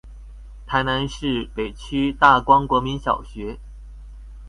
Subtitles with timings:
[0.65, 3.59] 臺南市北區大光國民小學